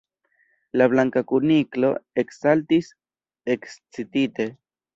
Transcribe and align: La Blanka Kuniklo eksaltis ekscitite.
La 0.81 0.87
Blanka 0.93 1.23
Kuniklo 1.31 1.91
eksaltis 2.23 2.91
ekscitite. 3.57 4.53